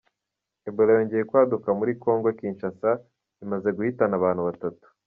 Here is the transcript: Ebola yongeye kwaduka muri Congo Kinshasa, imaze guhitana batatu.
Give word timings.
Ebola 0.67 0.91
yongeye 0.97 1.23
kwaduka 1.29 1.69
muri 1.79 1.91
Congo 2.03 2.27
Kinshasa, 2.39 2.89
imaze 3.43 3.67
guhitana 3.77 4.15
batatu. 4.47 4.85